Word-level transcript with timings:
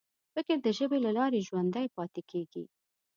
فکر 0.33 0.57
د 0.65 0.67
ژبې 0.77 0.97
له 1.05 1.11
لارې 1.17 1.45
ژوندی 1.47 1.87
پاتې 1.97 2.21
کېږي. 2.31 2.63